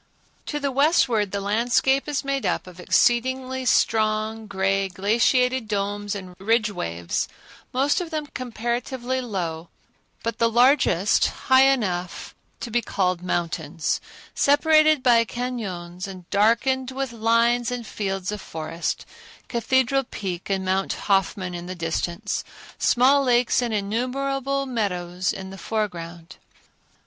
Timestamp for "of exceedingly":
2.65-3.65